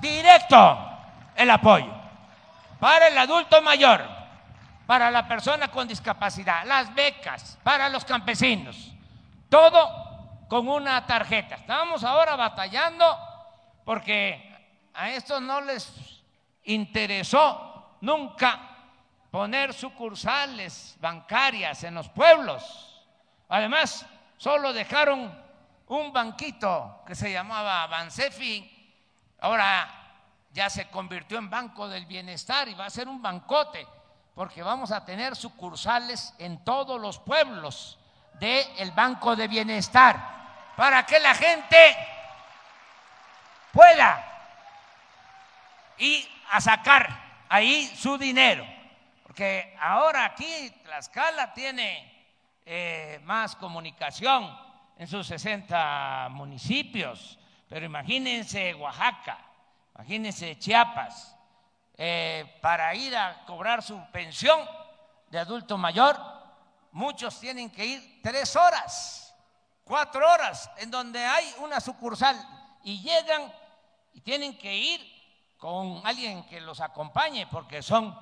directo 0.00 0.78
el 1.36 1.48
apoyo 1.48 1.92
para 2.80 3.06
el 3.06 3.16
adulto 3.16 3.62
mayor, 3.62 4.02
para 4.84 5.12
la 5.12 5.28
persona 5.28 5.68
con 5.68 5.86
discapacidad, 5.86 6.66
las 6.66 6.92
becas 6.92 7.56
para 7.62 7.88
los 7.88 8.04
campesinos, 8.04 8.92
todo 9.48 10.01
con 10.52 10.68
una 10.68 11.06
tarjeta. 11.06 11.54
Estamos 11.54 12.04
ahora 12.04 12.36
batallando 12.36 13.18
porque 13.86 14.90
a 14.92 15.08
estos 15.08 15.40
no 15.40 15.62
les 15.62 16.22
interesó 16.64 17.96
nunca 18.02 18.60
poner 19.30 19.72
sucursales 19.72 20.98
bancarias 21.00 21.84
en 21.84 21.94
los 21.94 22.10
pueblos. 22.10 23.02
Además, 23.48 24.04
Solo 24.42 24.72
dejaron 24.72 25.32
un 25.86 26.12
banquito 26.12 27.04
que 27.06 27.14
se 27.14 27.30
llamaba 27.30 27.86
Bansefi, 27.86 28.68
ahora 29.40 29.88
ya 30.50 30.68
se 30.68 30.88
convirtió 30.88 31.38
en 31.38 31.48
Banco 31.48 31.88
del 31.88 32.06
Bienestar 32.06 32.68
y 32.68 32.74
va 32.74 32.86
a 32.86 32.90
ser 32.90 33.06
un 33.06 33.22
bancote, 33.22 33.86
porque 34.34 34.64
vamos 34.64 34.90
a 34.90 35.04
tener 35.04 35.36
sucursales 35.36 36.34
en 36.38 36.64
todos 36.64 37.00
los 37.00 37.20
pueblos 37.20 38.00
del 38.40 38.90
Banco 38.90 39.36
de 39.36 39.46
Bienestar, 39.46 40.41
para 40.76 41.04
que 41.04 41.18
la 41.20 41.34
gente 41.34 41.96
pueda 43.72 44.24
ir 45.98 46.28
a 46.50 46.60
sacar 46.60 47.44
ahí 47.48 47.86
su 47.96 48.18
dinero, 48.18 48.66
porque 49.22 49.76
ahora 49.80 50.24
aquí 50.24 50.70
Tlaxcala 50.82 51.52
tiene 51.52 52.12
eh, 52.64 53.20
más 53.24 53.56
comunicación 53.56 54.56
en 54.98 55.06
sus 55.06 55.26
60 55.26 56.28
municipios, 56.30 57.38
pero 57.68 57.86
imagínense 57.86 58.74
Oaxaca, 58.74 59.38
imagínense 59.94 60.58
Chiapas, 60.58 61.36
eh, 61.96 62.58
para 62.60 62.94
ir 62.94 63.16
a 63.16 63.44
cobrar 63.46 63.82
su 63.82 63.98
pensión 64.10 64.60
de 65.30 65.38
adulto 65.38 65.78
mayor, 65.78 66.18
muchos 66.92 67.38
tienen 67.40 67.70
que 67.70 67.84
ir 67.84 68.20
tres 68.22 68.54
horas, 68.56 69.21
cuatro 69.92 70.26
horas, 70.26 70.70
en 70.78 70.90
donde 70.90 71.22
hay 71.22 71.54
una 71.58 71.78
sucursal 71.78 72.34
y 72.82 73.02
llegan 73.02 73.52
y 74.14 74.22
tienen 74.22 74.56
que 74.56 74.74
ir 74.74 75.54
con 75.58 76.00
alguien 76.06 76.44
que 76.44 76.62
los 76.62 76.80
acompañe 76.80 77.46
porque 77.48 77.82
son 77.82 78.18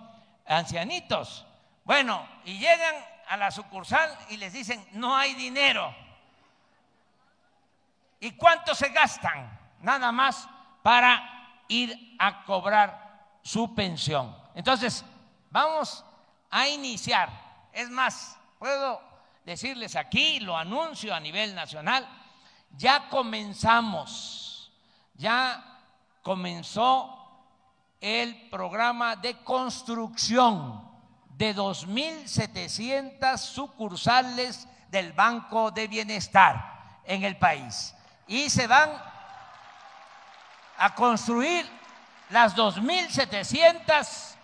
ancianitos. 0.47 1.47
Bueno, 1.85 2.27
y 2.45 2.59
llegan 2.59 2.97
a 3.29 3.37
la 3.37 3.53
sucursal 3.53 4.19
y 4.31 4.37
les 4.37 4.53
dicen, 4.53 4.85
no 4.95 5.17
hay 5.17 5.35
dinero. 5.35 5.95
¿Y 8.19 8.33
cuánto 8.33 8.75
se 8.75 8.89
gastan? 8.89 9.57
Nada 9.79 10.11
más 10.11 10.49
para 10.83 11.63
ir 11.69 12.17
a 12.19 12.43
cobrar 12.47 13.39
su 13.45 13.77
pensión. 13.77 14.37
Entonces, 14.57 15.05
vamos 15.51 16.05
a 16.51 16.67
iniciar. 16.67 17.31
Es 17.73 17.89
más, 17.89 18.37
puedo 18.59 19.10
decirles 19.51 19.97
aquí, 19.97 20.39
lo 20.39 20.57
anuncio 20.57 21.13
a 21.13 21.19
nivel 21.19 21.57
nacional, 21.57 22.09
ya 22.77 23.09
comenzamos, 23.09 24.71
ya 25.15 25.83
comenzó 26.23 27.17
el 28.01 28.49
programa 28.49 29.17
de 29.17 29.43
construcción 29.43 30.89
de 31.37 31.57
2.700 31.57 33.37
sucursales 33.39 34.69
del 34.89 35.13
Banco 35.13 35.73
de 35.73 35.89
Bienestar 35.89 37.01
en 37.05 37.25
el 37.25 37.37
país. 37.37 37.93
Y 38.29 38.49
se 38.51 38.69
van 38.69 38.91
a 40.79 40.95
construir 40.95 41.69
las 42.29 42.55
2.700 42.55 44.37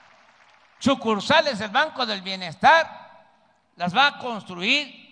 sucursales 0.81 1.61
del 1.61 1.71
Banco 1.71 2.05
del 2.05 2.23
Bienestar, 2.23 3.06
las 3.77 3.95
va 3.95 4.07
a 4.07 4.19
construir 4.19 5.07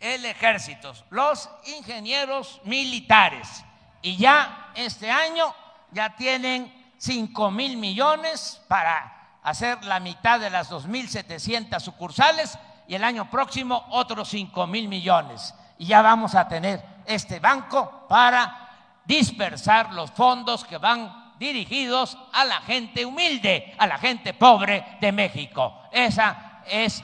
el 0.00 0.24
ejército, 0.24 0.92
los 1.10 1.48
ingenieros 1.78 2.60
militares. 2.64 3.64
Y 4.02 4.16
ya 4.16 4.70
este 4.74 5.10
año 5.10 5.54
ya 5.90 6.14
tienen 6.16 6.92
5 6.98 7.50
mil 7.50 7.76
millones 7.76 8.60
para 8.68 9.38
hacer 9.42 9.84
la 9.84 10.00
mitad 10.00 10.40
de 10.40 10.50
las 10.50 10.70
2.700 10.70 11.80
sucursales 11.80 12.58
y 12.86 12.94
el 12.94 13.04
año 13.04 13.30
próximo 13.30 13.86
otros 13.90 14.28
5 14.28 14.66
mil 14.66 14.88
millones. 14.88 15.54
Y 15.78 15.86
ya 15.86 16.02
vamos 16.02 16.34
a 16.34 16.48
tener 16.48 16.82
este 17.06 17.40
banco 17.40 18.06
para 18.08 19.00
dispersar 19.04 19.92
los 19.92 20.10
fondos 20.10 20.64
que 20.64 20.78
van 20.78 21.34
dirigidos 21.38 22.16
a 22.32 22.44
la 22.44 22.60
gente 22.60 23.04
humilde, 23.04 23.74
a 23.78 23.86
la 23.86 23.98
gente 23.98 24.34
pobre 24.34 24.98
de 25.00 25.12
México. 25.12 25.82
Esa 25.92 26.62
es 26.66 27.02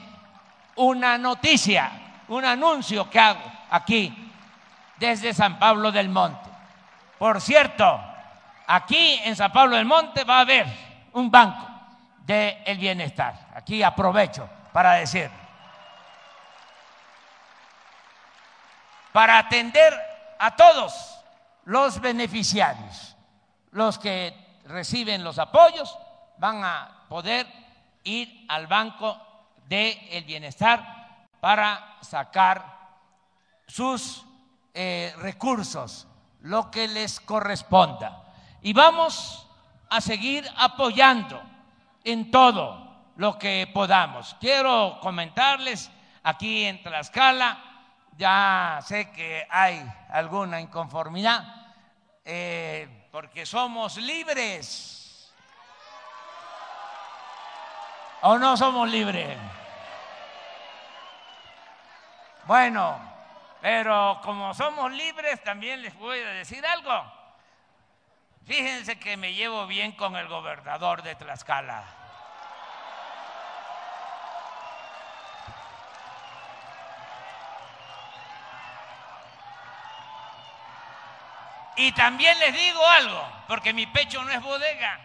una 0.81 1.17
noticia, 1.17 1.91
un 2.27 2.43
anuncio 2.43 3.07
que 3.09 3.19
hago 3.19 3.51
aquí 3.69 4.31
desde 4.97 5.33
San 5.33 5.59
Pablo 5.59 5.91
del 5.91 6.09
Monte. 6.09 6.49
Por 7.19 7.39
cierto, 7.39 8.01
aquí 8.65 9.19
en 9.23 9.35
San 9.35 9.51
Pablo 9.51 9.75
del 9.75 9.85
Monte 9.85 10.23
va 10.23 10.37
a 10.37 10.41
haber 10.41 10.65
un 11.13 11.29
banco 11.29 11.67
del 12.25 12.77
bienestar. 12.79 13.49
Aquí 13.55 13.83
aprovecho 13.83 14.49
para 14.73 14.93
decir, 14.93 15.29
para 19.11 19.37
atender 19.37 19.93
a 20.39 20.55
todos 20.55 21.19
los 21.65 22.01
beneficiarios, 22.01 23.15
los 23.71 23.99
que 23.99 24.61
reciben 24.65 25.23
los 25.23 25.37
apoyos 25.37 25.95
van 26.39 26.63
a 26.63 27.05
poder 27.07 27.45
ir 28.03 28.45
al 28.49 28.65
Banco 28.65 29.30
del 29.71 30.25
Bienestar 30.25 31.27
para 31.39 31.97
sacar 32.01 32.89
sus 33.65 34.25
eh, 34.73 35.13
recursos, 35.19 36.07
lo 36.41 36.69
que 36.69 36.89
les 36.89 37.21
corresponda. 37.21 38.33
Y 38.61 38.73
vamos 38.73 39.47
a 39.89 40.01
seguir 40.01 40.45
apoyando 40.57 41.41
en 42.03 42.29
todo 42.31 43.13
lo 43.15 43.39
que 43.39 43.71
podamos. 43.73 44.35
Quiero 44.41 44.99
comentarles 45.01 45.89
aquí 46.23 46.65
en 46.65 46.83
Tlaxcala, 46.83 47.63
ya 48.17 48.79
sé 48.85 49.09
que 49.11 49.47
hay 49.49 49.81
alguna 50.09 50.59
inconformidad, 50.59 51.45
eh, 52.25 53.07
porque 53.09 53.45
somos 53.45 53.95
libres. 53.95 55.33
¿O 58.23 58.37
no 58.37 58.57
somos 58.57 58.89
libres? 58.89 59.37
Bueno, 62.51 62.99
pero 63.61 64.19
como 64.25 64.53
somos 64.53 64.91
libres, 64.91 65.41
también 65.41 65.81
les 65.81 65.97
voy 65.97 66.19
a 66.19 66.31
decir 66.31 66.65
algo. 66.65 67.09
Fíjense 68.45 68.99
que 68.99 69.15
me 69.15 69.33
llevo 69.33 69.67
bien 69.67 69.93
con 69.93 70.17
el 70.17 70.27
gobernador 70.27 71.01
de 71.01 71.15
Tlaxcala. 71.15 71.85
Y 81.77 81.93
también 81.93 82.37
les 82.37 82.53
digo 82.53 82.85
algo, 82.85 83.25
porque 83.47 83.71
mi 83.71 83.85
pecho 83.85 84.21
no 84.25 84.29
es 84.29 84.41
bodega. 84.41 84.99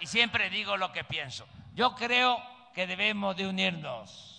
Y 0.00 0.06
siempre 0.06 0.48
digo 0.48 0.78
lo 0.78 0.92
que 0.92 1.04
pienso. 1.04 1.46
Yo 1.74 1.94
creo 1.94 2.42
que 2.72 2.86
debemos 2.86 3.36
de 3.36 3.46
unirnos. 3.46 4.37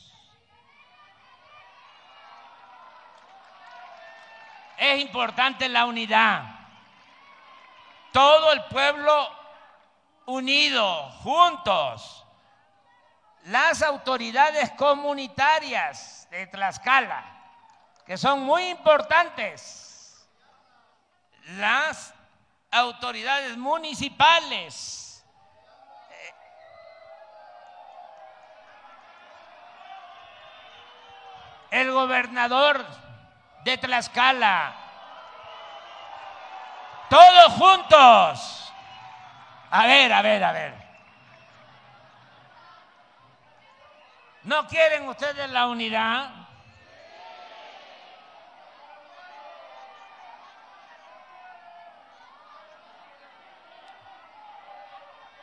Es 4.79 5.01
importante 5.01 5.67
la 5.67 5.85
unidad 5.85 6.59
todo 8.11 8.51
el 8.51 8.63
pueblo 8.65 9.29
unido, 10.25 11.11
juntos. 11.23 12.25
Las 13.45 13.81
autoridades 13.81 14.71
comunitarias 14.71 16.27
de 16.29 16.47
Tlaxcala, 16.47 17.23
que 18.05 18.17
son 18.17 18.41
muy 18.41 18.67
importantes. 18.67 20.27
Las 21.57 22.13
autoridades 22.71 23.57
municipales. 23.57 25.25
El 31.71 31.91
gobernador 31.91 32.85
de 33.63 33.77
Tlaxcala, 33.77 34.73
todos 37.09 37.53
juntos. 37.53 38.73
A 39.71 39.85
ver, 39.85 40.13
a 40.13 40.21
ver, 40.21 40.43
a 40.43 40.51
ver. 40.51 40.73
¿No 44.43 44.67
quieren 44.67 45.07
ustedes 45.07 45.49
la 45.49 45.67
unidad? 45.67 46.31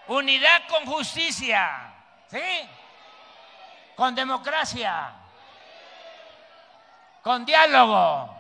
Unidad 0.08 0.68
con 0.68 0.86
justicia, 0.86 1.92
¿sí? 2.28 2.68
Con 3.96 4.14
democracia, 4.14 5.12
con 7.26 7.44
diálogo, 7.44 8.38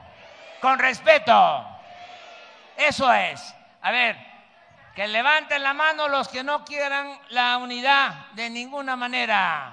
con 0.60 0.78
respeto. 0.78 1.66
Eso 2.76 3.12
es. 3.12 3.52
A 3.82 3.90
ver, 3.90 4.16
que 4.94 5.08
levanten 5.08 5.60
la 5.60 5.74
mano 5.74 6.06
los 6.06 6.28
que 6.28 6.44
no 6.44 6.64
quieran 6.64 7.18
la 7.30 7.58
unidad 7.58 8.28
de 8.34 8.48
ninguna 8.48 8.94
manera. 8.94 9.72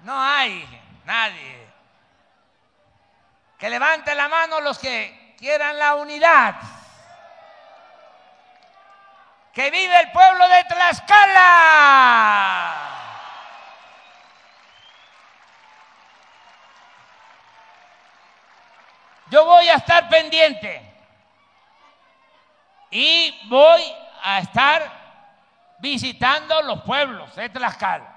No 0.00 0.20
hay 0.20 0.68
nadie. 1.06 1.66
Que 3.58 3.70
levanten 3.70 4.14
la 4.14 4.28
mano 4.28 4.60
los 4.60 4.78
que 4.78 5.34
quieran 5.38 5.78
la 5.78 5.94
unidad. 5.94 6.56
Que 9.54 9.70
vive 9.70 9.98
el 9.98 10.12
pueblo 10.12 10.46
de 10.46 10.62
Tlaxcala. 10.64 12.16
Yo 19.36 19.44
voy 19.44 19.68
a 19.68 19.74
estar 19.74 20.08
pendiente 20.08 20.80
y 22.90 23.38
voy 23.48 23.82
a 24.22 24.38
estar 24.38 24.90
visitando 25.78 26.62
los 26.62 26.80
pueblos 26.80 27.36
de 27.36 27.50
Tlaxcala. 27.50 28.16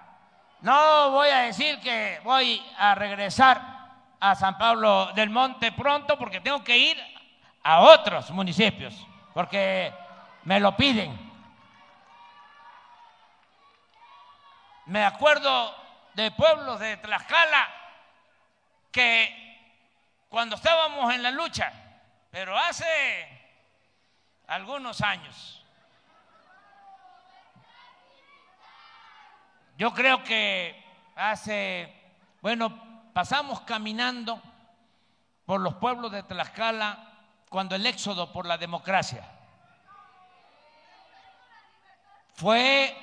No 0.62 1.12
voy 1.12 1.27
a 1.27 1.39
decir 1.39 1.77
que 1.82 2.21
voy 2.23 2.65
a 2.77 2.95
regresar 2.95 3.62
a 4.17 4.34
San 4.34 4.58
Pablo 4.58 5.08
del 5.08 5.29
Monte 5.29 5.73
pronto 5.73 6.17
porque 6.17 6.39
tengo 6.39 6.63
que 6.63 6.77
ir 6.77 6.97
a 7.63 7.82
otros 7.82 8.32
municipios, 8.32 8.95
porque 9.34 9.93
me 10.45 10.62
lo 10.62 10.77
piden. 10.77 11.19
Me 14.86 15.03
acuerdo 15.03 15.75
de 16.13 16.32
pueblos 16.32 16.79
de 16.79 16.95
Tlaxcala 16.95 17.67
que 18.89 19.48
cuando 20.29 20.55
estábamos 20.55 21.13
en 21.13 21.23
la 21.23 21.31
lucha, 21.31 21.71
pero 22.31 22.57
hace 22.57 22.85
algunos 24.47 25.01
años. 25.01 25.65
Yo 29.77 29.93
creo 29.93 30.23
que 30.23 30.83
hace, 31.15 31.93
bueno, 32.41 33.11
pasamos 33.13 33.61
caminando 33.61 34.41
por 35.45 35.61
los 35.61 35.75
pueblos 35.75 36.11
de 36.11 36.23
Tlaxcala 36.23 37.13
cuando 37.49 37.75
el 37.75 37.85
éxodo 37.85 38.31
por 38.31 38.45
la 38.45 38.57
democracia 38.57 39.23
fue 42.39 42.95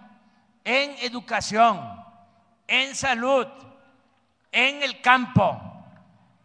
en 0.64 0.96
educación, 1.00 2.04
en 2.66 2.94
salud, 2.94 3.46
en 4.52 4.82
el 4.82 5.00
campo. 5.00 5.60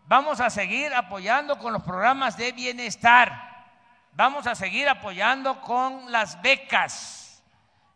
Vamos 0.06 0.40
a 0.40 0.50
seguir 0.50 0.94
apoyando 0.94 1.58
con 1.58 1.74
los 1.74 1.84
programas 1.84 2.38
de 2.38 2.52
bienestar. 2.52 3.66
Vamos 4.14 4.48
a 4.48 4.56
seguir 4.56 4.88
apoyando 4.88 5.60
con 5.62 6.12
las 6.12 6.42
becas. 6.42 7.44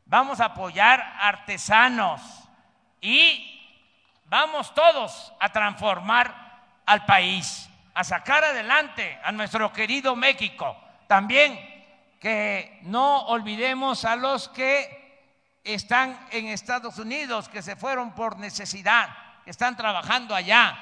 Vamos 0.05 0.39
a 0.39 0.45
apoyar 0.45 1.01
artesanos 1.19 2.21
y 3.01 3.61
vamos 4.25 4.73
todos 4.73 5.33
a 5.39 5.49
transformar 5.49 6.33
al 6.85 7.05
país, 7.05 7.66
a 7.97 8.03
sacar 8.03 8.43
adelante 8.43 9.17
a 9.23 9.31
nuestro 9.31 9.73
querido 9.73 10.15
México. 10.15 10.77
También 11.07 11.57
que 12.19 12.77
no 12.83 13.25
olvidemos 13.25 14.05
a 14.05 14.15
los 14.15 14.49
que 14.49 15.31
están 15.63 16.27
en 16.29 16.45
Estados 16.45 16.99
Unidos, 16.99 17.49
que 17.49 17.63
se 17.63 17.75
fueron 17.75 18.13
por 18.13 18.37
necesidad, 18.37 19.09
que 19.43 19.49
están 19.49 19.75
trabajando 19.75 20.35
allá. 20.35 20.77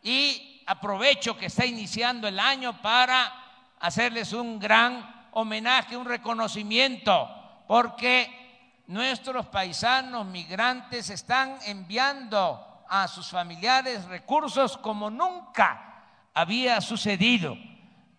Y 0.00 0.62
aprovecho 0.64 1.36
que 1.36 1.46
está 1.46 1.66
iniciando 1.66 2.28
el 2.28 2.38
año 2.38 2.80
para 2.80 3.34
hacerles 3.80 4.32
un 4.32 4.60
gran 4.60 5.28
homenaje, 5.32 5.96
un 5.96 6.06
reconocimiento, 6.06 7.64
porque 7.66 8.84
nuestros 8.86 9.46
paisanos 9.46 10.24
migrantes 10.24 11.10
están 11.10 11.58
enviando 11.66 12.84
a 12.88 13.08
sus 13.08 13.28
familiares 13.28 14.04
recursos 14.04 14.78
como 14.78 15.10
nunca 15.10 15.90
había 16.34 16.80
sucedido. 16.80 17.56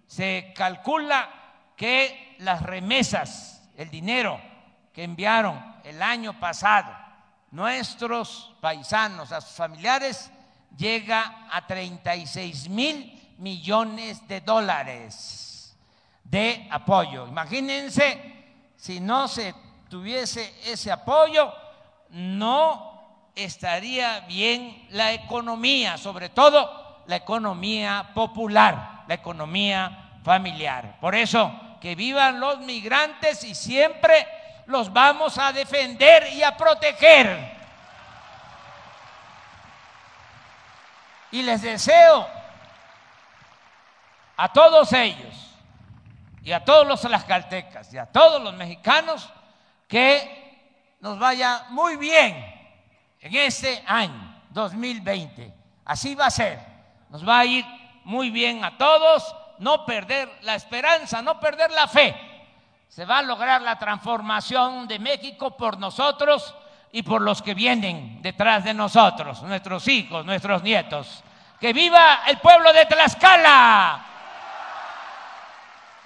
Se 0.08 0.54
calcula 0.56 1.30
que 1.76 2.36
las 2.40 2.62
remesas, 2.62 3.70
el 3.78 3.90
dinero 3.90 4.40
que 4.94 5.04
enviaron 5.04 5.76
el 5.84 6.02
año 6.02 6.40
pasado 6.40 7.06
nuestros 7.56 8.54
paisanos 8.60 9.32
a 9.32 9.40
sus 9.40 9.56
familiares 9.56 10.30
llega 10.78 11.48
a 11.50 11.66
36 11.66 12.68
mil 12.68 13.34
millones 13.38 14.28
de 14.28 14.42
dólares 14.42 15.74
de 16.22 16.68
apoyo. 16.70 17.26
Imagínense 17.28 18.34
si 18.76 19.00
no 19.00 19.30
se 19.30 19.56
tuviese 19.90 20.54
ese 20.66 20.92
apoyo, 20.92 21.54
no 22.10 23.32
estaría 23.36 24.20
bien 24.22 24.88
la 24.90 25.14
economía, 25.14 25.98
sobre 25.98 26.28
todo 26.28 26.85
la 27.08 27.18
economía 27.18 28.12
popular, 28.14 29.04
la 29.08 29.14
economía 29.14 30.20
familiar. 30.24 30.98
Por 31.00 31.16
eso 31.16 31.52
que 31.80 31.96
vivan 31.96 32.40
los 32.40 32.60
migrantes 32.60 33.44
y 33.44 33.54
siempre 33.54 34.28
los 34.66 34.92
vamos 34.92 35.38
a 35.38 35.52
defender 35.52 36.32
y 36.34 36.42
a 36.42 36.58
proteger. 36.58 37.56
Y 41.32 41.44
les 41.44 41.62
deseo 41.62 42.28
a 44.38 44.52
todos 44.52 44.92
ellos 44.94 45.36
y 46.42 46.52
a 46.52 46.64
todos 46.64 46.88
los 46.88 47.02
tlaxcaltecas 47.02 47.94
y 47.94 47.98
a 47.98 48.06
todos 48.06 48.42
los 48.42 48.54
mexicanos 48.54 49.32
que 49.88 50.98
nos 51.02 51.20
vaya 51.20 51.66
muy 51.70 51.98
bien 51.98 52.36
en 53.20 53.36
este 53.36 53.84
año 53.86 54.42
2020. 54.52 55.54
Así 55.86 56.16
va 56.16 56.28
a 56.28 56.32
ser. 56.32 56.75
Nos 57.16 57.26
va 57.26 57.40
a 57.40 57.46
ir 57.46 57.66
muy 58.04 58.30
bien 58.30 58.66
a 58.66 58.78
todos 58.78 59.34
no 59.60 59.86
perder 59.86 60.30
la 60.42 60.56
esperanza, 60.56 61.22
no 61.22 61.40
perder 61.40 61.72
la 61.72 61.88
fe. 61.88 62.14
Se 62.90 63.06
va 63.06 63.20
a 63.20 63.22
lograr 63.22 63.62
la 63.62 63.80
transformación 63.80 64.86
de 64.86 65.00
México 65.00 65.56
por 65.56 65.78
nosotros 65.80 66.54
y 66.92 67.04
por 67.04 67.22
los 67.22 67.42
que 67.42 67.54
vienen 67.54 68.22
detrás 68.22 68.66
de 68.66 68.74
nosotros, 68.74 69.42
nuestros 69.44 69.88
hijos, 69.88 70.26
nuestros 70.26 70.62
nietos. 70.62 71.24
Que 71.58 71.72
viva 71.72 72.24
el 72.28 72.38
pueblo 72.40 72.74
de 72.74 72.86
Tlaxcala. 72.86 74.06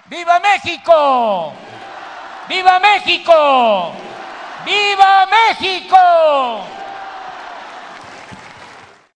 ¡Viva 0.04 0.38
México! 0.38 1.52
¡Viva 2.48 2.78
México! 2.78 3.92
¡Viva 4.64 5.26
México! 5.26 5.96